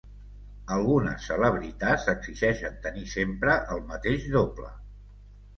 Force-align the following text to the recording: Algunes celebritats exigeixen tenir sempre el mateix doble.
Algunes 0.75 1.27
celebritats 1.31 2.07
exigeixen 2.15 2.81
tenir 2.87 3.05
sempre 3.13 3.59
el 3.77 3.85
mateix 3.93 4.27
doble. 4.39 4.73